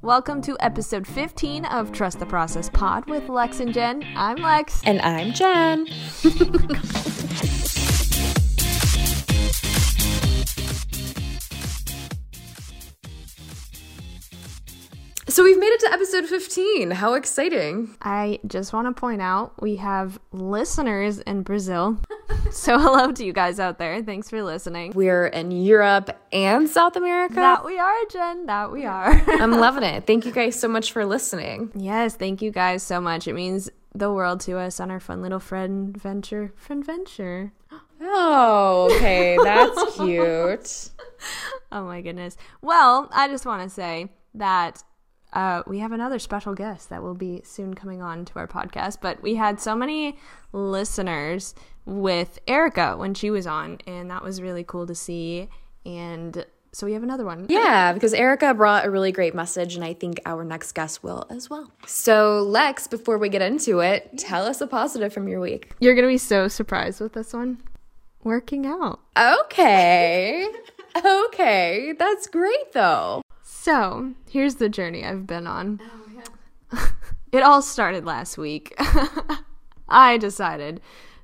[0.00, 4.04] Welcome to episode 15 of Trust the Process Pod with Lex and Jen.
[4.14, 4.80] I'm Lex.
[4.84, 5.88] And I'm Jen.
[15.28, 16.90] So we've made it to episode 15.
[16.90, 17.94] How exciting.
[18.02, 21.98] I just want to point out we have listeners in Brazil.
[22.50, 24.02] so hello to you guys out there.
[24.02, 24.92] Thanks for listening.
[24.94, 27.34] We're in Europe and South America.
[27.36, 28.46] That we are, Jen.
[28.46, 29.10] That we are.
[29.40, 30.06] I'm loving it.
[30.06, 31.70] Thank you guys so much for listening.
[31.74, 33.28] Yes, thank you guys so much.
[33.28, 36.52] It means the world to us on our fun little friend venture.
[36.56, 37.52] Friend venture.
[38.00, 39.36] Oh, okay.
[39.42, 40.90] That's cute.
[41.72, 42.36] oh my goodness.
[42.62, 44.84] Well, I just want to say that
[45.32, 48.98] uh, we have another special guest that will be soon coming on to our podcast.
[49.00, 50.16] But we had so many
[50.52, 51.56] listeners
[51.88, 55.48] with Erica when she was on, and that was really cool to see.
[55.86, 57.46] And so we have another one.
[57.48, 61.26] Yeah, because Erica brought a really great message, and I think our next guest will
[61.30, 61.72] as well.
[61.86, 65.72] So, Lex, before we get into it, tell us a positive from your week.
[65.80, 67.62] You're going to be so surprised with this one.
[68.22, 69.00] Working out.
[69.16, 70.46] Okay.
[71.04, 71.94] okay.
[71.98, 73.22] That's great, though.
[73.42, 75.80] So, here's the journey I've been on.
[75.82, 76.22] Oh,
[76.74, 76.86] yeah.
[77.32, 78.74] it all started last week.
[79.88, 80.82] I decided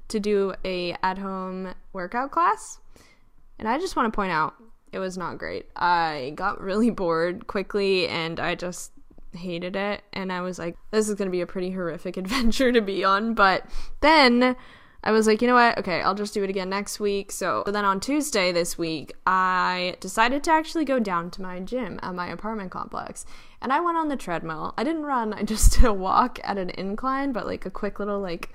[0.09, 2.79] to do a at-home workout class.
[3.59, 4.55] And I just want to point out
[4.93, 5.67] it was not great.
[5.77, 8.93] I got really bored quickly and I just
[9.33, 12.73] hated it and I was like this is going to be a pretty horrific adventure
[12.73, 13.67] to be on, but
[14.01, 14.57] then
[15.07, 15.77] I was like, you know what?
[15.77, 17.31] Okay, I'll just do it again next week.
[17.31, 22.01] So, then on Tuesday this week, I decided to actually go down to my gym
[22.03, 23.27] at my apartment complex.
[23.61, 24.73] And I went on the treadmill.
[24.79, 27.99] I didn't run, I just did a walk at an incline, but like a quick
[27.99, 28.55] little, like,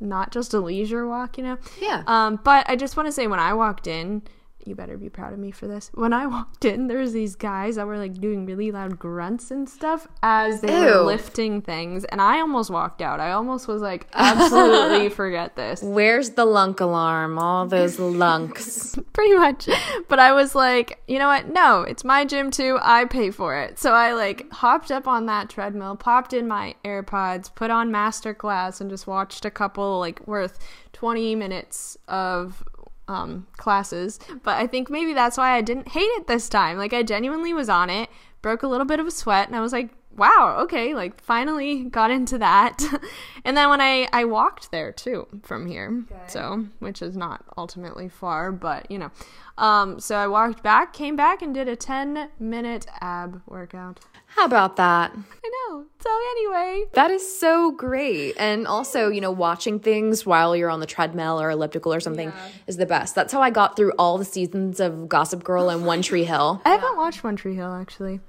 [0.00, 1.58] not just a leisure walk, you know?
[1.80, 2.02] Yeah.
[2.06, 4.22] Um, but I just want to say when I walked in,
[4.68, 5.90] you better be proud of me for this.
[5.94, 9.50] When I walked in, there was these guys that were like doing really loud grunts
[9.50, 10.84] and stuff as they Ew.
[10.84, 13.20] were lifting things, and I almost walked out.
[13.20, 15.82] I almost was like, absolutely forget this.
[15.82, 17.38] Where's the lunk alarm?
[17.38, 18.96] All those lunks.
[19.12, 19.68] Pretty much.
[20.08, 21.48] But I was like, you know what?
[21.48, 22.78] No, it's my gym too.
[22.82, 23.78] I pay for it.
[23.78, 28.80] So I like hopped up on that treadmill, popped in my AirPods, put on masterclass,
[28.80, 30.58] and just watched a couple like worth
[30.92, 32.64] 20 minutes of
[33.08, 36.78] um, classes, but I think maybe that's why I didn't hate it this time.
[36.78, 38.08] Like I genuinely was on it,
[38.42, 41.84] broke a little bit of a sweat, and I was like, wow, okay, like finally
[41.84, 42.82] got into that.
[43.44, 46.20] and then when I I walked there too from here, okay.
[46.26, 49.10] so which is not ultimately far, but you know,
[49.56, 54.00] um, so I walked back, came back, and did a ten minute ab workout.
[54.36, 55.12] How about that?
[55.14, 55.86] I know.
[56.00, 58.34] So anyway, that is so great.
[58.38, 62.28] And also, you know, watching things while you're on the treadmill or elliptical or something
[62.28, 62.48] yeah.
[62.66, 63.14] is the best.
[63.14, 66.60] That's how I got through all the seasons of Gossip Girl and One Tree Hill.
[66.64, 68.20] I haven't watched One Tree Hill actually.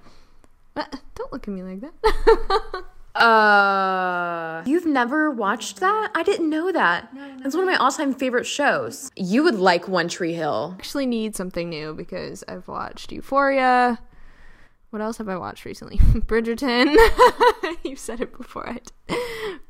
[0.79, 2.83] Uh, don't look at me like that.
[3.15, 6.11] Uh, you've never watched that?
[6.15, 7.13] I didn't know that.
[7.13, 9.11] No, no, it's one of my all-time favorite shows.
[9.17, 10.75] You would like One Tree Hill.
[10.75, 13.99] I actually, need something new because I've watched Euphoria,
[14.89, 15.97] what else have I watched recently?
[15.97, 16.95] Bridgerton.
[17.83, 18.67] You've said it before.
[18.69, 18.79] I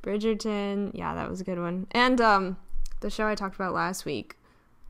[0.01, 0.91] Bridgerton.
[0.93, 1.87] Yeah, that was a good one.
[1.91, 2.57] And um,
[3.01, 4.37] the show I talked about last week,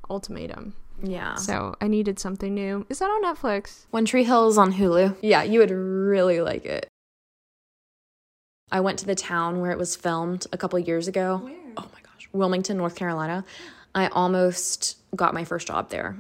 [0.10, 0.76] Ultimatum.
[1.02, 1.36] Yeah.
[1.36, 2.86] So I needed something new.
[2.90, 3.86] Is that on Netflix?
[3.92, 5.18] One Tree Hill is on Hulu.
[5.22, 6.88] Yeah, you would really like it.
[8.72, 11.38] I went to the town where it was filmed a couple years ago.
[11.38, 11.54] Where?
[11.78, 13.44] Oh my gosh, Wilmington, North Carolina.
[13.96, 16.18] I almost got my first job there.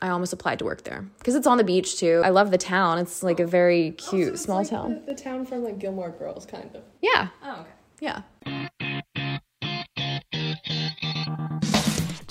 [0.00, 2.22] I almost applied to work there because it's on the beach too.
[2.24, 2.98] I love the town.
[2.98, 5.02] It's like a very cute oh, so small like town.
[5.06, 6.82] The, the, town from like Gilmore Girls, kind of.
[7.00, 7.28] Yeah.
[7.44, 7.70] Oh, okay.
[8.00, 8.22] Yeah.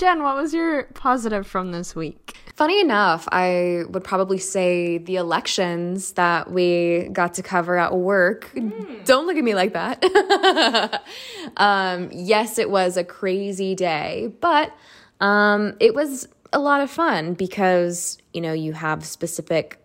[0.02, 2.36] Jen, what was your positive from this week?
[2.56, 8.50] Funny enough, I would probably say the elections that we got to cover at work.
[8.56, 9.06] Mm.
[9.06, 11.04] Don't look at me like that.
[11.58, 14.76] um, yes, it was a crazy day, but
[15.20, 19.81] um, it was a lot of fun because, you know, you have specific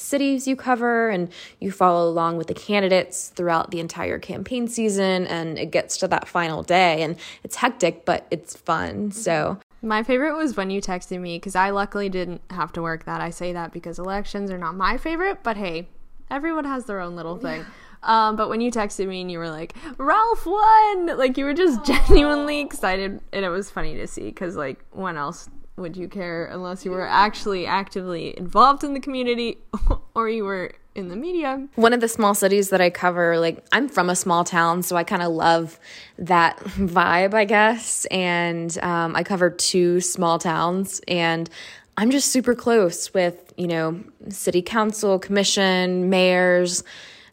[0.00, 5.26] cities you cover and you follow along with the candidates throughout the entire campaign season
[5.26, 10.02] and it gets to that final day and it's hectic but it's fun so my
[10.02, 13.30] favorite was when you texted me because i luckily didn't have to work that i
[13.30, 15.88] say that because elections are not my favorite but hey
[16.30, 17.64] everyone has their own little thing
[18.02, 21.18] um, but when you texted me and you were like, Ralph won!
[21.18, 22.06] Like, you were just Aww.
[22.06, 23.20] genuinely excited.
[23.32, 25.48] And it was funny to see because, like, when else
[25.78, 29.58] would you care unless you were actually actively involved in the community
[30.14, 31.68] or you were in the media.
[31.76, 34.96] One of the small cities that I cover, like I'm from a small town, so
[34.96, 35.78] I kind of love
[36.18, 38.04] that vibe, I guess.
[38.06, 41.48] And um, I cover two small towns, and
[41.96, 46.82] I'm just super close with, you know, city council, commission, mayors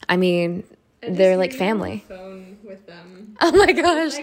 [0.08, 0.64] I mean,
[1.00, 2.04] they're like family.
[2.66, 3.36] Phone with them.
[3.40, 4.14] Oh my gosh.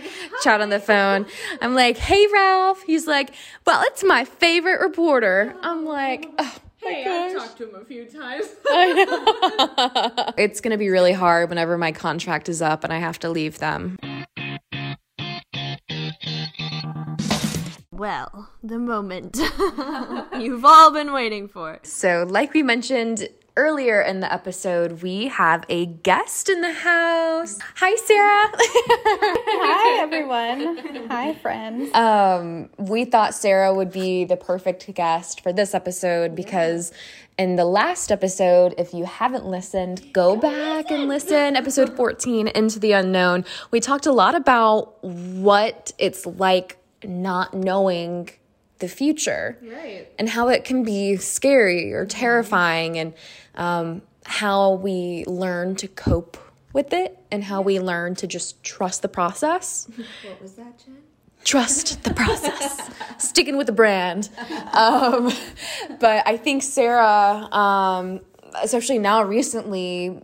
[0.42, 1.28] Chat on the phone.
[1.62, 2.81] I'm like, hey, Ralph.
[2.81, 3.34] He's like,
[3.66, 5.56] well, it's my favorite reporter.
[5.62, 6.56] I'm like, oh.
[6.78, 8.45] Hey, I've talked to him a few times.
[10.38, 13.30] It's going to be really hard whenever my contract is up and I have to
[13.30, 13.98] leave them.
[17.92, 19.38] well, the moment
[20.38, 21.80] you've all been waiting for.
[21.84, 27.59] So, like we mentioned earlier in the episode, we have a guest in the house.
[27.75, 28.50] Hi, Sarah.
[28.55, 31.07] Hi, everyone.
[31.09, 31.94] Hi, friends.
[31.94, 36.91] um, we thought Sarah would be the perfect guest for this episode because
[37.38, 41.55] in the last episode, if you haven't listened, go back and listen.
[41.55, 43.45] Episode 14, Into the Unknown.
[43.71, 48.29] We talked a lot about what it's like not knowing
[48.79, 50.07] the future Right.
[50.19, 53.13] and how it can be scary or terrifying and
[53.55, 56.38] um, how we learn to cope
[56.73, 59.88] with it and how we learn to just trust the process.
[60.23, 60.97] What was that, Jen?
[61.44, 62.89] trust the process.
[63.17, 64.29] Sticking with the brand.
[64.71, 65.29] Um,
[66.00, 68.21] but i think sarah um,
[68.61, 70.19] especially now recently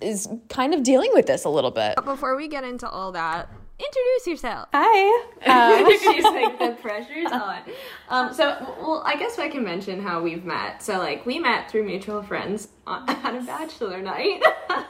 [0.00, 1.94] is kind of dealing with this a little bit.
[1.96, 3.48] But before we get into all that,
[3.78, 4.68] introduce yourself.
[4.72, 5.24] Hi.
[5.44, 7.58] Um, She's like the pressure's on.
[8.08, 10.82] Um, so, well, I guess I can mention how we've met.
[10.82, 14.40] So, like, we met through mutual friends on- at a bachelor night.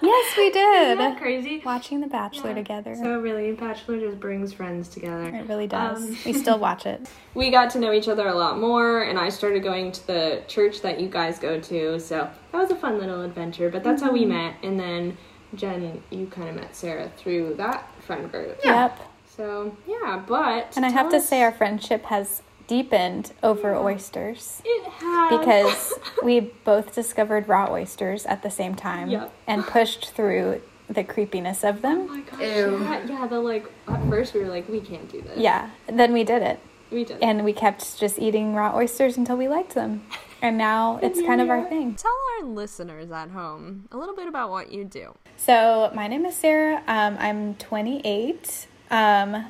[0.01, 1.19] yes, we Isn't that did.
[1.19, 1.61] crazy?
[1.65, 2.95] Watching The Bachelor together.
[2.95, 5.27] So really, bachelor just brings friends together.
[5.27, 6.05] it really does.
[6.11, 7.09] Um, we still watch it.
[7.35, 10.43] we got to know each other a lot more and i started going to the
[10.47, 14.01] church that you guys go to so that was a fun little adventure but that's
[14.03, 15.17] how we met and then
[15.57, 18.99] jen you kind of met sarah through that friend group Yep.
[19.37, 24.63] so yeah but And I tell have to say, our friendship has deepened over oysters
[24.65, 25.93] it has because
[26.25, 29.33] we both discovered raw oysters at the same time Yep.
[29.47, 32.03] and pushed through the creepiness of them.
[32.03, 32.17] oh them.
[32.17, 32.79] my gosh Ew.
[32.83, 35.71] yeah, yeah the like at first we were like we can't do this Yeah.
[35.87, 36.59] Then we did it.
[36.91, 40.03] we did And we kept just eating raw oysters until we liked them.
[40.45, 41.95] And now it's kind of our thing.
[41.95, 46.27] tell our listeners at home a little bit about what you do So, my name
[46.27, 46.83] is Sarah.
[46.87, 48.67] Um, I'm 28.
[48.91, 49.47] Um,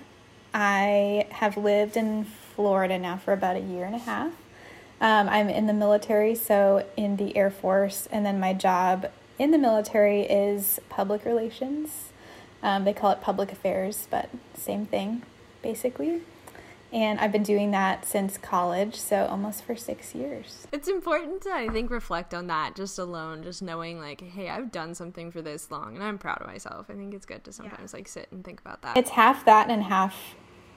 [0.55, 2.23] I have lived in
[2.55, 4.31] Florida now for about a year and a half.
[5.01, 9.51] Um, I'm in the military, so in the Air Force, and then my job in
[9.51, 12.13] the military is public relations.
[12.63, 15.23] Um, they call it public affairs, but same thing,
[15.61, 16.23] basically.
[16.95, 20.67] And I've been doing that since college, so almost for six years.
[20.73, 24.71] it's important to i think reflect on that just alone just knowing like hey i've
[24.71, 27.53] done something for this long and i'm proud of myself i think it's good to
[27.53, 30.15] sometimes like sit and think about that It's half that and half.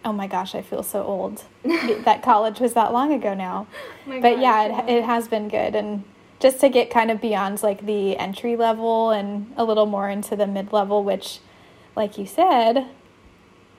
[0.05, 1.43] Oh my gosh, I feel so old.
[1.63, 3.67] that college was that long ago now.
[4.05, 5.75] Oh my but gosh, yeah, it, it has been good.
[5.75, 6.03] And
[6.39, 10.35] just to get kind of beyond like the entry level and a little more into
[10.35, 11.39] the mid level, which,
[11.95, 12.87] like you said,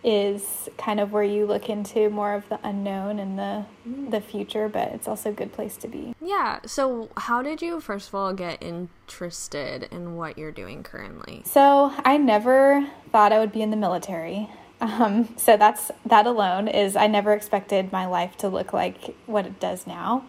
[0.04, 3.64] is kind of where you look into more of the unknown and the
[4.10, 4.68] the future.
[4.68, 6.14] But it's also a good place to be.
[6.20, 6.60] Yeah.
[6.66, 11.42] So, how did you first of all get interested in what you're doing currently?
[11.44, 14.48] So I never thought I would be in the military.
[14.80, 19.44] Um, so that's that alone is I never expected my life to look like what
[19.44, 20.24] it does now.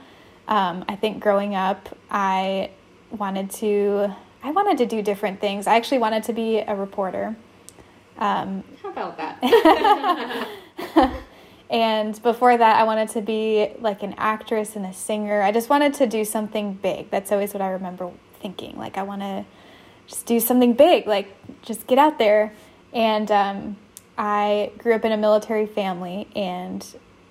[0.48, 2.72] Um, I think growing up, I
[3.12, 4.12] wanted to
[4.42, 5.68] I wanted to do different things.
[5.68, 7.36] I actually wanted to be a reporter.
[8.20, 10.48] Um, How about that?
[11.70, 15.42] and before that, I wanted to be like an actress and a singer.
[15.42, 17.10] I just wanted to do something big.
[17.10, 18.12] That's always what I remember
[18.42, 18.78] thinking.
[18.78, 19.46] Like, I want to
[20.08, 22.54] just do something big, like, just get out there.
[22.92, 23.78] And um,
[24.18, 26.86] I grew up in a military family, and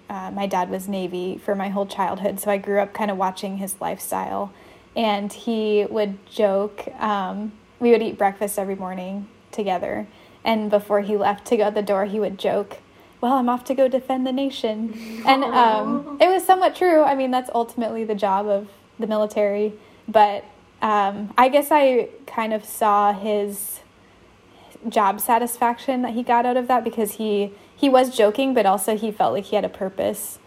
[0.09, 2.41] uh, my dad was Navy for my whole childhood.
[2.41, 4.53] So I grew up kind of watching his lifestyle.
[4.97, 10.07] And he would joke, um, we would eat breakfast every morning together.
[10.49, 12.79] And before he left to go out the door, he would joke,
[13.21, 15.23] well, I'm off to go defend the nation.
[15.27, 17.03] And um, it was somewhat true.
[17.03, 19.75] I mean, that's ultimately the job of the military.
[20.09, 20.47] But
[20.81, 23.81] um, I guess I kind of saw his
[24.89, 28.97] job satisfaction that he got out of that because he he was joking, but also
[28.97, 30.39] he felt like he had a purpose,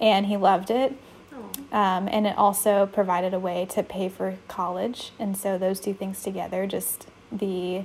[0.00, 0.96] and he loved it.
[1.72, 5.94] Um, and it also provided a way to pay for college, and so those two
[5.94, 7.84] things together, just the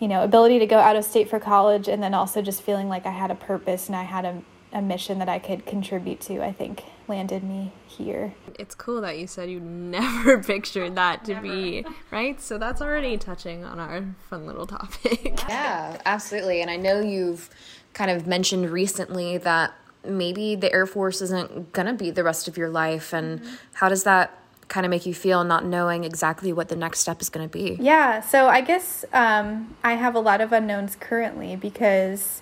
[0.00, 2.88] you know ability to go out of state for college, and then also just feeling
[2.88, 4.42] like I had a purpose and I had a,
[4.72, 8.34] a mission that I could contribute to, I think landed me here.
[8.58, 12.40] It's cool that you said you never pictured that to be, right?
[12.40, 15.38] So, that's already touching on our fun little topic.
[15.48, 16.62] Yeah, absolutely.
[16.62, 17.50] And I know you've
[17.92, 22.48] kind of mentioned recently that maybe the Air Force isn't going to be the rest
[22.48, 23.12] of your life.
[23.12, 23.54] And mm-hmm.
[23.74, 24.36] how does that
[24.70, 27.52] kind of make you feel not knowing exactly what the next step is going to
[27.52, 27.76] be?
[27.80, 32.40] Yeah, so I guess um, I have a lot of unknowns currently because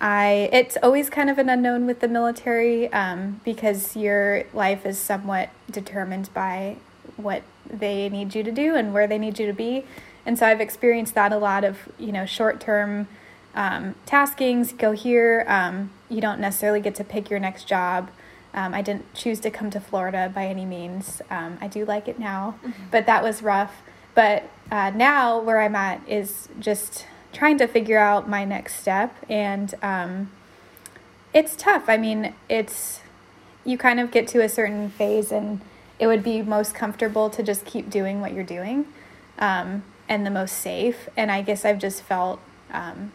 [0.00, 4.98] I it's always kind of an unknown with the military um, because your life is
[4.98, 6.76] somewhat determined by
[7.16, 9.84] what they need you to do and where they need you to be,
[10.26, 13.08] and so I've experienced that a lot of you know short term
[13.54, 14.76] um, taskings.
[14.76, 18.10] Go here, um, you don't necessarily get to pick your next job.
[18.54, 21.20] Um, I didn't choose to come to Florida by any means.
[21.30, 22.84] Um, I do like it now, mm-hmm.
[22.90, 23.82] but that was rough.
[24.14, 29.14] But uh, now where I'm at is just trying to figure out my next step
[29.28, 30.30] and um,
[31.32, 33.00] it's tough i mean it's
[33.64, 35.60] you kind of get to a certain phase and
[35.98, 38.86] it would be most comfortable to just keep doing what you're doing
[39.38, 42.40] um, and the most safe and i guess i've just felt
[42.72, 43.12] um,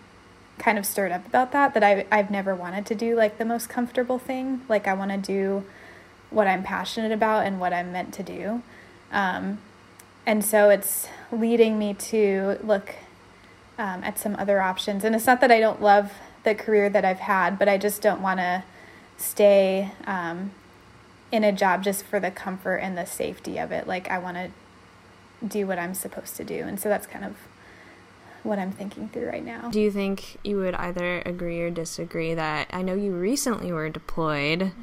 [0.64, 3.46] kind of stirred up about that that I, i've never wanted to do like the
[3.46, 5.66] most comfortable thing like i want to do
[6.30, 8.64] what i'm passionate about and what i'm meant to do
[9.12, 9.60] um,
[10.26, 12.96] and so it's leading me to look
[13.78, 15.04] um, at some other options.
[15.04, 18.02] And it's not that I don't love the career that I've had, but I just
[18.02, 18.64] don't want to
[19.18, 20.52] stay um,
[21.32, 23.88] in a job just for the comfort and the safety of it.
[23.88, 24.52] Like I want to
[25.46, 26.64] do what I'm supposed to do.
[26.64, 27.36] And so that's kind of
[28.44, 29.70] what I'm thinking through right now.
[29.70, 33.90] Do you think you would either agree or disagree that I know you recently were
[33.90, 34.82] deployed mm-hmm.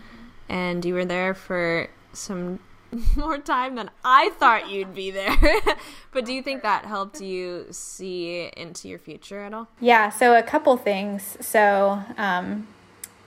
[0.49, 2.59] and you were there for some
[3.17, 5.37] more time than I thought you'd be there.
[6.12, 9.69] but do you think that helped you see into your future at all?
[9.81, 11.37] Yeah, so a couple things.
[11.40, 12.67] So um,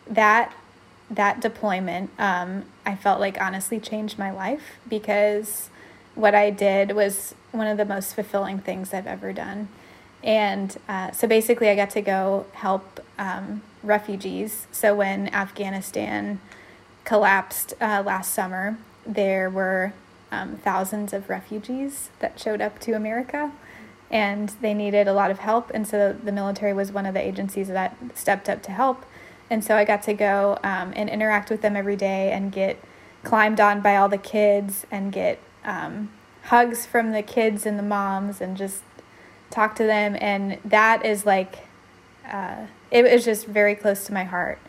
[0.08, 0.54] that
[1.10, 5.70] that deployment, um, I felt like honestly changed my life because
[6.16, 9.68] what I did was one of the most fulfilling things I've ever done.
[10.24, 14.68] And uh, so basically, I got to go help um, refugees.
[14.72, 16.39] So when Afghanistan
[17.03, 19.94] collapsed uh, last summer, there were
[20.32, 23.51] um, thousands of refugees that showed up to America
[24.10, 25.72] and they needed a lot of help.
[25.74, 29.06] And so the military was one of the agencies that stepped up to help.
[29.50, 32.77] And so I got to go um, and interact with them every day and get
[33.24, 36.10] climbed on by all the kids and get um,
[36.44, 38.84] hugs from the kids and the moms and just
[39.53, 40.17] talk to them.
[40.19, 41.60] And that is like,
[42.29, 44.60] uh, it was just very close to my heart.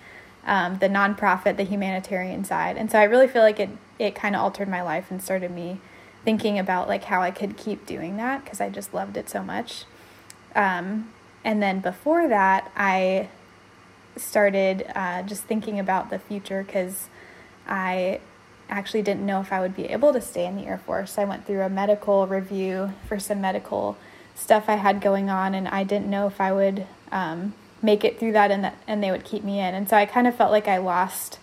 [0.46, 2.76] Um, the nonprofit, the humanitarian side.
[2.76, 5.50] And so I really feel like it it kind of altered my life and started
[5.50, 5.80] me
[6.24, 9.42] thinking about like how I could keep doing that because I just loved it so
[9.42, 9.84] much.
[10.54, 11.12] Um,
[11.44, 13.28] and then before that, I
[14.16, 17.08] started uh, just thinking about the future because
[17.68, 18.20] I
[18.68, 21.18] actually didn't know if I would be able to stay in the Air Force.
[21.18, 23.96] I went through a medical review for some medical
[24.34, 28.18] stuff I had going on, and I didn't know if I would um, make it
[28.18, 29.74] through that and that and they would keep me in.
[29.74, 31.38] And so I kind of felt like I lost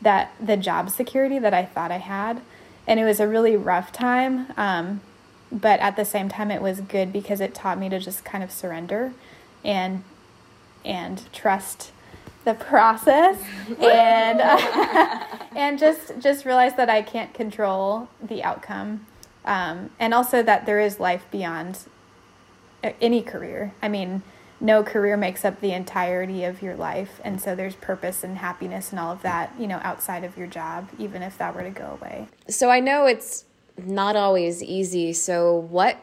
[0.00, 2.40] that the job security that I thought I had.
[2.86, 4.52] And it was a really rough time.
[4.56, 5.00] Um,
[5.50, 8.44] but at the same time, it was good because it taught me to just kind
[8.44, 9.12] of surrender
[9.64, 10.04] and
[10.84, 11.92] and trust
[12.44, 13.42] the process
[13.80, 14.40] and
[15.56, 19.06] and just just realize that I can't control the outcome
[19.44, 21.78] um, and also that there is life beyond
[23.00, 23.74] any career.
[23.82, 24.22] I mean,
[24.60, 28.90] no career makes up the entirety of your life and so there's purpose and happiness
[28.90, 31.68] and all of that you know outside of your job even if that were to
[31.68, 32.26] go away.
[32.48, 33.44] So i know it's
[33.84, 35.12] not always easy.
[35.12, 35.98] So what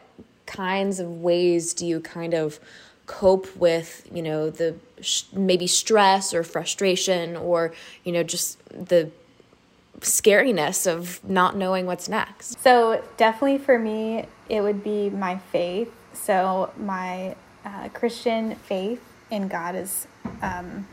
[0.46, 2.60] kinds of ways do you kind of
[3.06, 7.72] cope with you know the sh- maybe stress or frustration or
[8.02, 9.10] you know just the
[10.00, 12.60] scariness of not knowing what's next?
[12.60, 17.34] So definitely for me it would be my faith so my
[17.64, 20.06] uh, Christian faith in God is
[20.42, 20.86] um,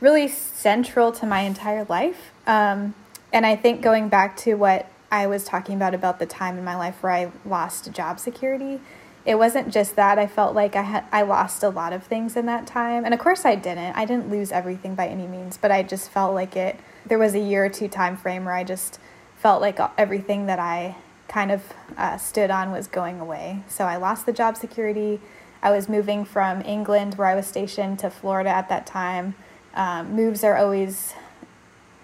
[0.00, 2.32] really central to my entire life.
[2.46, 2.94] Um,
[3.32, 6.64] and I think going back to what I was talking about about the time in
[6.64, 8.80] my life where I lost job security,
[9.24, 10.18] it wasn't just that.
[10.18, 13.12] I felt like I had I lost a lot of things in that time, and
[13.12, 13.94] of course I didn't.
[13.94, 16.80] I didn't lose everything by any means, but I just felt like it.
[17.04, 18.98] There was a year or two time frame where I just
[19.36, 20.96] felt like everything that I
[21.30, 21.62] kind of
[21.96, 23.62] uh, stood on was going away.
[23.68, 25.20] So I lost the job security.
[25.62, 29.36] I was moving from England, where I was stationed, to Florida at that time.
[29.74, 31.14] Um, moves are always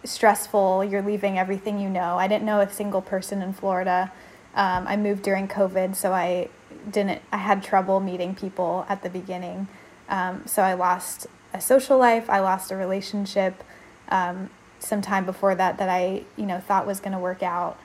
[0.05, 0.85] stressful.
[0.85, 2.17] You're leaving everything you know.
[2.17, 4.13] I didn't know a single person in Florida.
[4.55, 6.49] Um, I moved during COVID, so I
[6.89, 7.21] didn't.
[7.33, 9.67] I had trouble meeting people at the beginning.
[10.09, 12.31] Um, so I lost a social life.
[12.31, 13.65] I lost a relationship
[14.09, 17.77] um, some time before that that I you know thought was going to work out.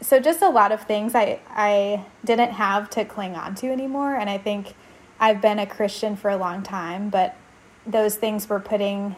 [0.00, 4.14] So just a lot of things I I didn't have to cling on to anymore
[4.14, 4.74] and I think
[5.20, 7.36] I've been a Christian for a long time but
[7.86, 9.16] those things were putting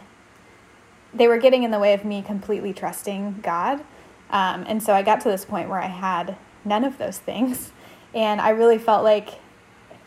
[1.15, 3.83] they were getting in the way of me completely trusting God
[4.31, 7.73] Um, and so I got to this point where I had none of those things.
[8.13, 9.39] And I really felt like,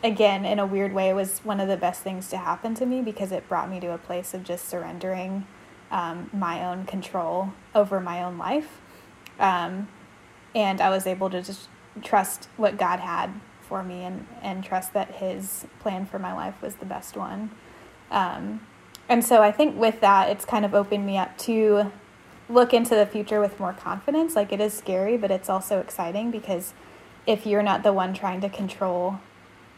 [0.04, 2.86] again, in a weird way, it was one of the best things to happen to
[2.86, 5.48] me because it brought me to a place of just surrendering
[5.90, 8.82] um, my own control over my own life.
[9.40, 9.88] Um,
[10.56, 11.68] and I was able to just
[12.02, 13.30] trust what God had
[13.62, 17.52] for me and, and trust that His plan for my life was the best one.
[18.12, 18.62] Um,
[19.10, 21.92] and so I think with that, it's kind of opened me up to
[22.50, 24.36] look into the future with more confidence.
[24.36, 26.74] Like it is scary, but it's also exciting because
[27.26, 29.20] if you're not the one trying to control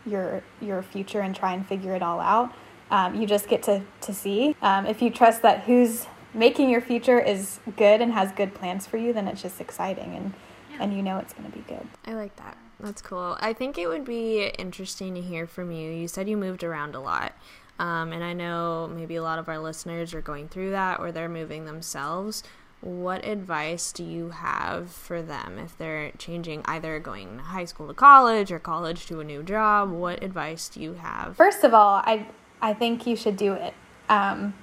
[0.05, 2.53] your your future and try and figure it all out,
[2.91, 4.55] um, you just get to to see.
[4.61, 8.85] Um, if you trust that who's making your future is good and has good plans
[8.85, 10.33] for you, then it's just exciting and.
[10.79, 11.87] And you know it's going to be good.
[12.05, 12.57] I like that.
[12.79, 13.37] That's cool.
[13.39, 15.91] I think it would be interesting to hear from you.
[15.91, 17.33] You said you moved around a lot.
[17.79, 21.11] Um, and I know maybe a lot of our listeners are going through that or
[21.11, 22.43] they're moving themselves.
[22.81, 27.93] What advice do you have for them if they're changing either going high school to
[27.93, 29.91] college or college to a new job?
[29.91, 31.35] What advice do you have?
[31.35, 32.27] First of all, I
[32.61, 33.73] I think you should do it.
[34.07, 34.53] Um,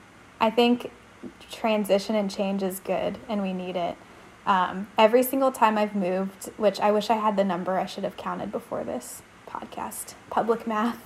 [0.40, 0.90] I think
[1.50, 3.96] transition and change is good, and we need it.
[4.46, 8.04] Um, every single time I've moved, which I wish I had the number, I should
[8.04, 10.14] have counted before this podcast.
[10.30, 10.98] Public math.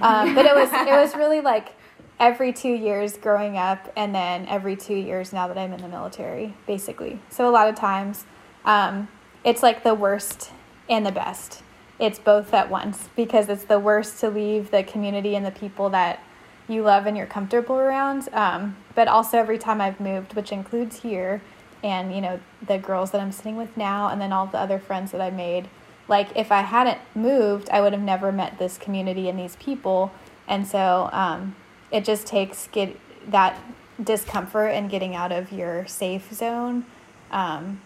[0.00, 1.74] Um, but it was it was really like
[2.18, 5.88] every two years growing up, and then every two years now that I'm in the
[5.88, 7.20] military, basically.
[7.28, 8.24] So a lot of times,
[8.64, 9.08] um,
[9.44, 10.50] it's like the worst
[10.88, 11.62] and the best.
[11.98, 15.90] It's both at once because it's the worst to leave the community and the people
[15.90, 16.20] that
[16.68, 18.28] you love and you're comfortable around.
[18.32, 21.42] Um, but also every time I've moved, which includes here,
[21.82, 24.78] and you know the girls that I'm sitting with now, and then all the other
[24.78, 25.68] friends that I made
[26.08, 30.12] like if I hadn't moved, I would have never met this community and these people.
[30.48, 31.56] And so um,
[31.90, 32.96] it just takes get
[33.30, 33.58] that
[34.02, 36.84] discomfort and getting out of your safe zone.
[37.30, 37.80] Um,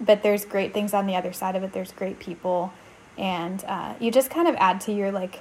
[0.00, 1.72] but there's great things on the other side of it.
[1.72, 2.72] There's great people,
[3.16, 5.40] and uh, you just kind of add to your like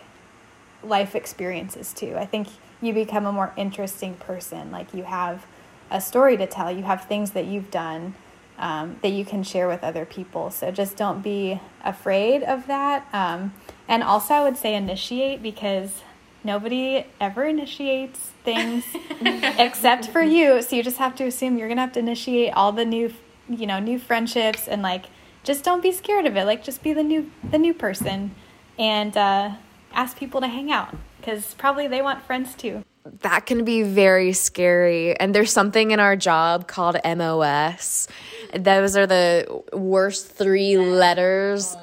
[0.84, 2.16] life experiences too.
[2.16, 2.48] I think
[2.82, 4.72] you become a more interesting person.
[4.72, 5.46] Like you have
[5.94, 6.70] a story to tell.
[6.72, 8.16] You have things that you've done
[8.58, 10.50] um, that you can share with other people.
[10.50, 13.08] So just don't be afraid of that.
[13.14, 13.54] Um,
[13.88, 16.02] and also, I would say initiate because
[16.44, 18.84] nobody ever initiates things
[19.22, 20.62] except for you.
[20.62, 23.14] So you just have to assume you're gonna have to initiate all the new,
[23.48, 25.06] you know, new friendships and like
[25.44, 26.46] just don't be scared of it.
[26.46, 28.34] Like just be the new the new person
[28.80, 29.52] and uh,
[29.94, 32.84] ask people to hang out because probably they want friends too
[33.22, 35.18] that can be very scary.
[35.20, 38.08] And there's something in our job called MOS.
[38.54, 41.76] Those are the worst three letters.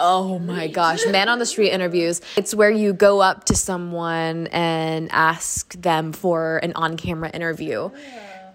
[0.00, 2.20] Oh my gosh, man on the street interviews.
[2.36, 7.90] It's where you go up to someone and ask them for an on camera interview.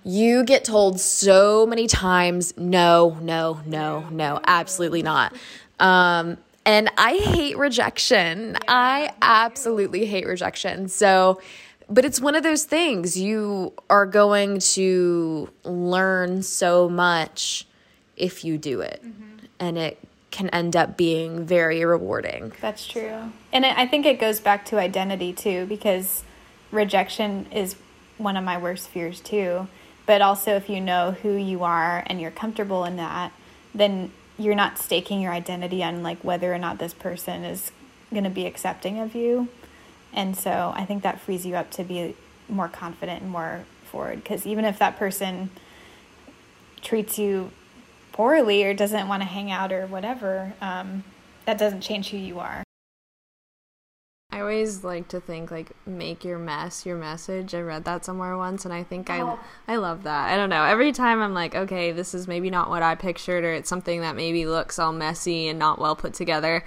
[0.03, 5.35] You get told so many times, no, no, no, no, absolutely not.
[5.79, 8.57] Um, and I hate rejection.
[8.67, 10.89] I absolutely hate rejection.
[10.89, 11.39] So,
[11.89, 17.65] but it's one of those things you are going to learn so much
[18.15, 19.01] if you do it.
[19.03, 19.23] Mm-hmm.
[19.59, 19.97] and it
[20.29, 22.51] can end up being very rewarding.
[22.61, 23.31] That's true.
[23.51, 26.23] And i think it goes back to identity too because
[26.71, 27.75] rejection is
[28.17, 29.67] one of my worst fears too.
[30.05, 33.31] But also if you know who you are and you're comfortable in that
[33.73, 37.71] then you're not staking your identity on like whether or not this person is
[38.11, 39.47] going to be accepting of you
[40.13, 42.15] and so I think that frees you up to be
[42.49, 44.23] more confident and more forward.
[44.23, 45.49] Because even if that person
[46.81, 47.51] treats you
[48.11, 51.03] poorly or doesn't want to hang out or whatever, um,
[51.45, 52.63] that doesn't change who you are.
[54.31, 57.55] I always like to think like make your mess your message.
[57.55, 59.39] I read that somewhere once and I think oh.
[59.67, 60.31] I I love that.
[60.31, 60.63] I don't know.
[60.63, 64.01] Every time I'm like, okay, this is maybe not what I pictured or it's something
[64.01, 66.63] that maybe looks all messy and not well put together.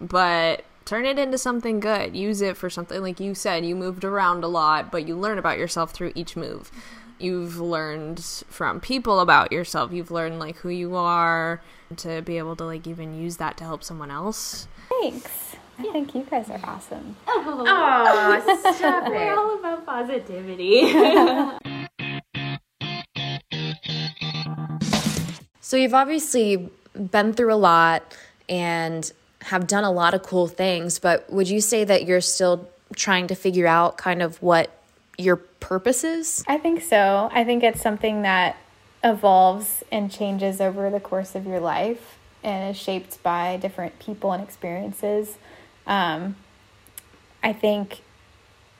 [0.00, 2.16] But turn it into something good.
[2.16, 5.38] Use it for something like you said, you moved around a lot, but you learn
[5.38, 6.70] about yourself through each move.
[7.18, 9.92] You've learned from people about yourself.
[9.92, 11.60] You've learned like who you are
[11.96, 14.66] to be able to like even use that to help someone else.
[14.88, 15.56] Thanks.
[15.78, 15.92] I yeah.
[15.92, 17.16] think you guys are awesome.
[17.26, 19.10] Oh, oh stop it.
[19.10, 20.92] We're all about positivity.
[25.60, 26.68] so you've obviously
[27.10, 28.16] been through a lot
[28.48, 29.12] and
[29.44, 33.26] have done a lot of cool things, but would you say that you're still trying
[33.28, 34.70] to figure out kind of what
[35.18, 36.44] your purpose is?
[36.46, 37.28] I think so.
[37.32, 38.56] I think it's something that
[39.04, 44.32] evolves and changes over the course of your life and is shaped by different people
[44.32, 45.36] and experiences.
[45.86, 46.36] Um,
[47.42, 48.02] I think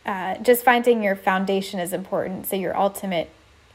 [0.07, 2.47] uh, just finding your foundation is important.
[2.47, 3.31] So, your ultimate,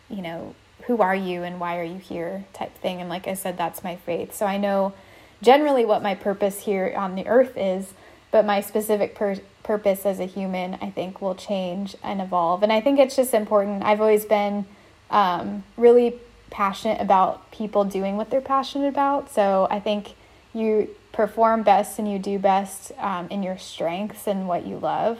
[0.09, 0.55] you know,
[0.87, 3.01] who are you and why are you here type thing.
[3.01, 4.33] And like I said, that's my faith.
[4.33, 4.93] So I know
[5.41, 7.93] generally what my purpose here on the earth is,
[8.31, 12.63] but my specific per- purpose as a human, I think, will change and evolve.
[12.63, 13.83] And I think it's just important.
[13.83, 14.65] I've always been
[15.09, 16.15] um, really
[16.49, 19.29] passionate about people doing what they're passionate about.
[19.29, 20.13] So I think
[20.53, 25.19] you perform best and you do best um, in your strengths and what you love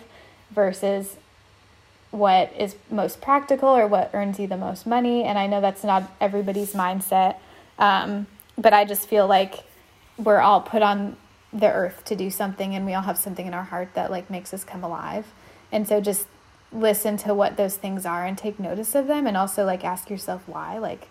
[0.52, 1.18] versus
[2.12, 5.24] what is most practical or what earns you the most money.
[5.24, 7.36] And I know that's not everybody's mindset,
[7.78, 8.28] um,
[8.58, 9.64] but I just feel like
[10.18, 11.16] we're all put on
[11.54, 14.30] the earth to do something and we all have something in our heart that like
[14.30, 15.28] makes us come alive.
[15.72, 16.28] And so just
[16.72, 20.10] listen to what those things are and take notice of them and also like ask
[20.10, 21.08] yourself why like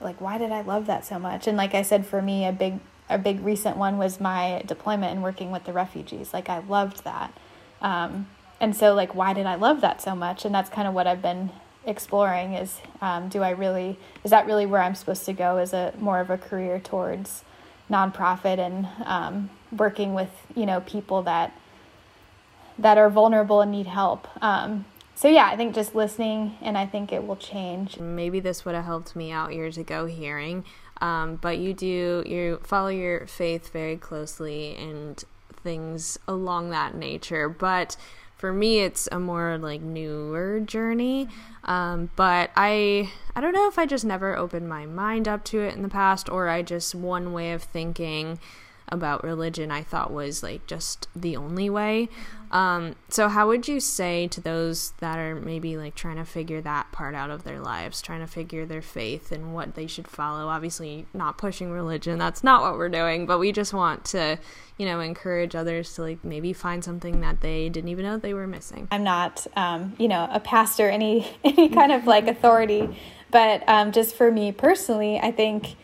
[0.00, 1.46] like why did I love that so much?
[1.46, 5.12] And like I said for me a big a big recent one was my deployment
[5.12, 6.34] and working with the refugees.
[6.34, 7.32] Like I loved that.
[7.80, 8.28] Um,
[8.60, 10.44] and so like why did I love that so much?
[10.44, 11.50] And that's kind of what I've been
[11.84, 15.72] exploring is um, do I really is that really where I'm supposed to go as
[15.72, 17.44] a more of a career towards
[17.90, 21.52] nonprofit and um, working with you know people that
[22.78, 24.28] that are vulnerable and need help.
[24.42, 27.98] Um, so yeah, I think just listening, and I think it will change.
[27.98, 30.64] Maybe this would have helped me out years ago hearing,
[31.00, 35.22] um, but you do you follow your faith very closely and
[35.62, 37.48] things along that nature.
[37.48, 37.96] But
[38.36, 41.28] for me, it's a more like newer journey.
[41.64, 45.60] Um, but I I don't know if I just never opened my mind up to
[45.60, 48.38] it in the past, or I just one way of thinking
[48.88, 52.08] about religion I thought was like just the only way.
[52.52, 56.60] Um, so, how would you say to those that are maybe like trying to figure
[56.60, 60.06] that part out of their lives, trying to figure their faith and what they should
[60.06, 60.46] follow?
[60.46, 64.38] Obviously, not pushing religion, that's not what we're doing, but we just want to,
[64.78, 68.34] you know, encourage others to like maybe find something that they didn't even know they
[68.34, 68.86] were missing.
[68.92, 72.96] I'm not, um, you know, a pastor, any any kind of like authority,
[73.32, 75.74] but um, just for me personally, I think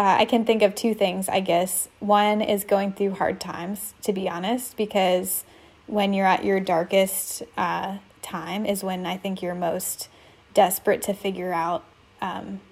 [0.00, 1.90] uh, I can think of two things, I guess.
[1.98, 5.44] One is going through hard times, to be honest, because
[5.86, 10.08] when you're at your darkest uh, time is when I think you're most
[10.54, 11.84] desperate to figure out
[12.22, 12.62] um,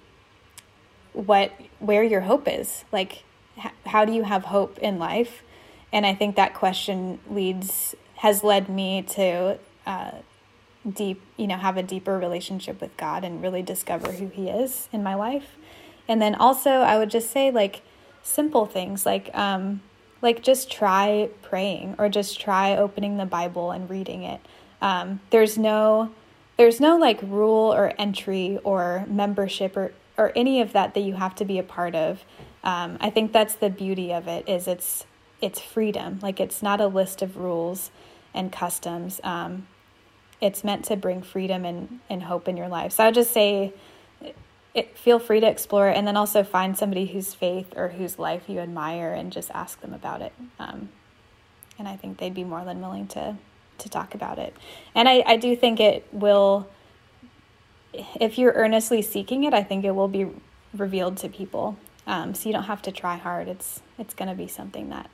[1.13, 2.83] what where your hope is.
[2.91, 3.23] Like,
[3.63, 5.43] h- how do you have hope in life?
[5.93, 10.11] And I think that question leads has led me to uh,
[10.91, 14.89] deep, you know, have a deeper relationship with God and really discover who He is
[14.91, 15.57] in my life.
[16.09, 17.83] And then also, I would just say like
[18.23, 19.81] simple things like um,
[20.21, 24.41] like just try praying or just try opening the Bible and reading it.
[24.81, 26.11] Um, there's no
[26.57, 31.13] there's no like rule or entry or membership or or any of that that you
[31.13, 32.25] have to be a part of.
[32.63, 35.05] Um, I think that's the beauty of it is it's
[35.41, 36.19] it's freedom.
[36.21, 37.91] Like it's not a list of rules
[38.33, 39.21] and customs.
[39.23, 39.67] Um,
[40.41, 42.93] it's meant to bring freedom and, and hope in your life.
[42.93, 43.73] So I would just say
[44.73, 48.43] it, feel free to explore and then also find somebody whose faith or whose life
[48.47, 50.33] you admire and just ask them about it.
[50.59, 50.89] Um,
[51.77, 53.37] and I think they'd be more than willing to
[53.79, 54.53] to talk about it.
[54.93, 56.67] And I, I do think it will
[57.93, 60.27] if you're earnestly seeking it, I think it will be
[60.75, 61.77] revealed to people.
[62.05, 63.47] Um, so you don't have to try hard.
[63.47, 65.09] It's it's going to be something that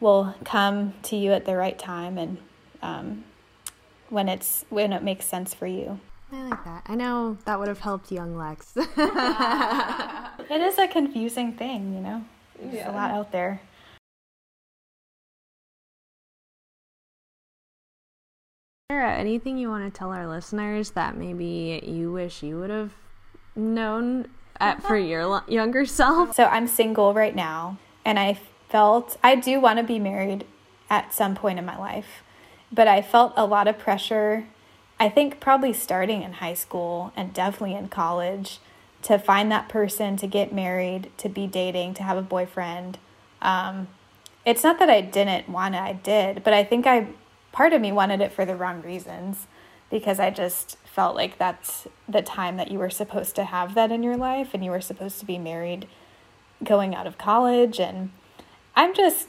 [0.00, 2.38] will come to you at the right time and
[2.82, 3.24] um,
[4.10, 6.00] when it's when it makes sense for you.
[6.34, 6.82] I like that.
[6.86, 8.72] I know that would have helped young Lex.
[8.76, 12.24] it is a confusing thing, you know.
[12.60, 12.90] There's yeah.
[12.90, 13.60] a lot out there.
[18.90, 22.92] Sarah, anything you want to tell our listeners that maybe you wish you would have
[23.56, 24.28] known
[24.60, 26.34] at, for your younger self?
[26.34, 30.44] So I'm single right now, and I felt I do want to be married
[30.90, 32.22] at some point in my life,
[32.70, 34.46] but I felt a lot of pressure
[35.04, 38.58] I think probably starting in high school and definitely in college
[39.02, 42.96] to find that person, to get married, to be dating, to have a boyfriend.
[43.42, 43.88] Um,
[44.46, 47.08] it's not that I didn't want it, I did, but I think I,
[47.52, 49.46] part of me wanted it for the wrong reasons
[49.90, 53.92] because I just felt like that's the time that you were supposed to have that
[53.92, 55.86] in your life and you were supposed to be married
[56.62, 57.78] going out of college.
[57.78, 58.10] And
[58.74, 59.28] I'm just,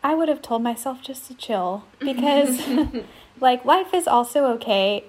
[0.00, 2.60] I would have told myself just to chill because
[3.40, 5.04] like life is also okay.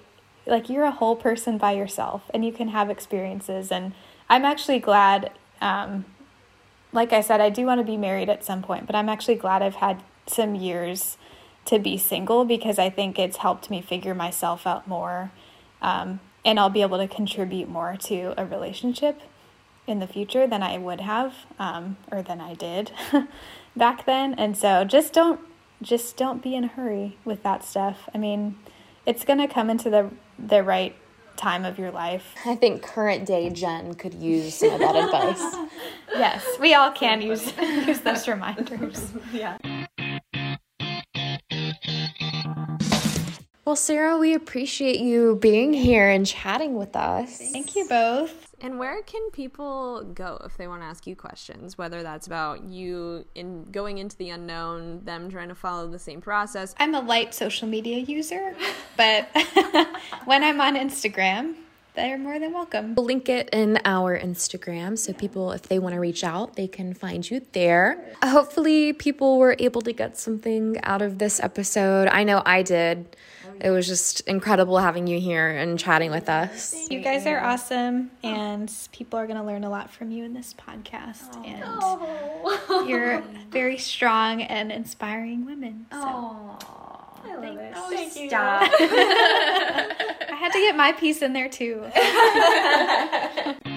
[0.45, 3.71] Like you're a whole person by yourself and you can have experiences.
[3.71, 3.93] And
[4.29, 6.05] I'm actually glad, um,
[6.91, 9.35] like I said, I do want to be married at some point, but I'm actually
[9.35, 11.17] glad I've had some years
[11.65, 15.31] to be single because I think it's helped me figure myself out more.
[15.81, 19.21] Um, and I'll be able to contribute more to a relationship
[19.85, 22.91] in the future than I would have um, or than I did
[23.75, 24.33] back then.
[24.35, 25.39] And so just don't
[25.81, 28.09] just don't be in a hurry with that stuff.
[28.13, 28.57] I mean,
[29.05, 30.95] it's going to come into the the right
[31.35, 32.35] time of your life.
[32.45, 35.69] I think current day Jen could use some of that advice.
[36.11, 39.11] Yes, we all can use use those reminders.
[39.31, 39.57] Yeah.
[43.63, 47.37] Well, Sarah, we appreciate you being here and chatting with us.
[47.51, 48.48] Thank you both.
[48.62, 51.78] And where can people go if they want to ask you questions?
[51.78, 56.19] Whether that's about you in going into the unknown, them trying to follow the same
[56.19, 56.76] process.
[56.78, 58.56] I'm a light social media user,
[58.98, 59.30] but
[60.26, 61.56] when I'm on Instagram,
[61.99, 62.95] they're more than welcome.
[62.95, 66.67] We'll link it in our Instagram so people, if they want to reach out, they
[66.67, 68.15] can find you there.
[68.23, 72.07] Hopefully, people were able to get something out of this episode.
[72.07, 73.17] I know I did.
[73.59, 76.89] It was just incredible having you here and chatting with us.
[76.89, 80.33] You guys are awesome, and people are going to learn a lot from you in
[80.33, 81.35] this podcast.
[81.45, 85.88] And you're very strong and inspiring women.
[85.91, 86.57] So.
[87.21, 87.73] I love it.
[87.75, 88.71] Oh, Thank stop.
[90.39, 90.45] you.
[90.45, 91.86] I had to get my piece in there too.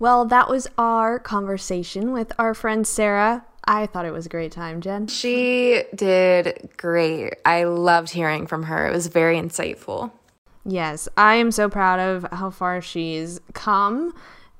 [0.00, 3.44] Well, that was our conversation with our friend Sarah.
[3.66, 5.08] I thought it was a great time, Jen.
[5.08, 7.34] She did great.
[7.44, 8.88] I loved hearing from her.
[8.88, 10.10] It was very insightful.
[10.64, 14.14] Yes, I am so proud of how far she's come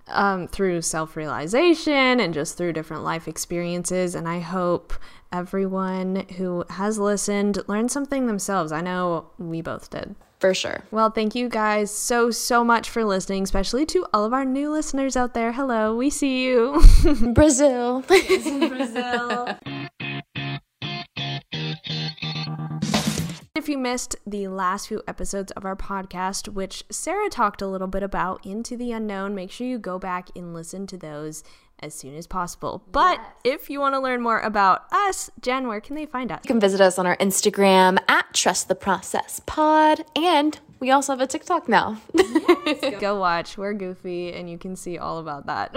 [0.08, 4.14] um, through self realization and just through different life experiences.
[4.14, 4.92] And I hope
[5.32, 8.72] everyone who has listened learned something themselves.
[8.72, 10.14] I know we both did.
[10.38, 10.84] For sure.
[10.90, 14.70] Well, thank you guys so, so much for listening, especially to all of our new
[14.70, 15.52] listeners out there.
[15.52, 16.82] Hello, we see you.
[17.34, 18.02] Brazil.
[18.08, 19.58] Brazil.
[23.60, 27.88] If you missed the last few episodes of our podcast, which Sarah talked a little
[27.88, 31.44] bit about, Into the Unknown, make sure you go back and listen to those
[31.80, 32.82] as soon as possible.
[32.92, 36.40] But if you want to learn more about us, Jen, where can they find us?
[36.44, 40.04] You can visit us on our Instagram at Trust the Process Pod.
[40.14, 42.00] And we also have a TikTok now.
[43.00, 43.58] Go watch.
[43.58, 45.72] We're goofy, and you can see all about that.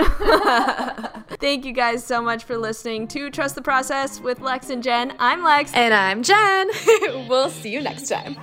[1.42, 5.14] Thank you guys so much for listening to Trust the Process with Lex and Jen.
[5.20, 5.74] I'm Lex.
[5.74, 6.70] and I'm Jen.
[7.28, 8.38] we'll see you next time.